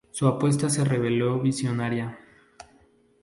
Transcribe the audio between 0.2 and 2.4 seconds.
apuesta se reveló visionaria.